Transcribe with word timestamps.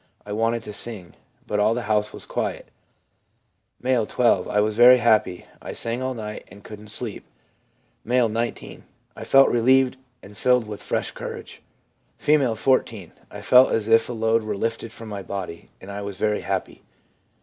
I 0.25 0.31
wanted 0.31 0.63
to 0.63 0.73
sing, 0.73 1.13
but 1.45 1.59
all 1.59 1.75
the 1.75 1.83
house 1.83 2.11
was 2.11 2.25
quiet' 2.25 2.69
M., 3.85 4.07
12.' 4.07 4.47
I 4.47 4.59
was 4.59 4.75
very 4.75 4.97
happy. 4.97 5.45
I 5.61 5.73
sang 5.73 6.01
all 6.01 6.15
night, 6.15 6.43
and 6.47 6.63
couldn't 6.63 6.87
sleep.' 6.87 7.27
M., 8.03 8.33
19.' 8.33 8.83
I 9.15 9.23
felt 9.23 9.49
relieved 9.49 9.97
and 10.23 10.35
filled 10.35 10.67
with 10.67 10.81
fresh 10.81 11.11
courage.' 11.11 11.61
R, 12.27 12.55
14.' 12.55 13.11
I 13.29 13.41
felt 13.43 13.71
as 13.73 13.87
if 13.87 14.09
a 14.09 14.13
load 14.13 14.43
were 14.43 14.57
lifted 14.57 14.91
from 14.91 15.07
my 15.07 15.21
body, 15.21 15.69
and 15.79 15.91
I 15.91 16.01
was 16.01 16.17
very 16.17 16.41
happy.' 16.41 16.81